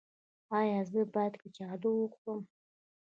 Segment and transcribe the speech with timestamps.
[0.57, 2.43] ایا زه باید کچالو وخورم؟